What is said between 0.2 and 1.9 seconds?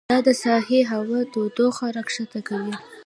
د ساحلي هوا تودوخه